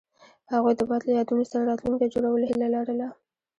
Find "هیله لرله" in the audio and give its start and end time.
2.51-3.07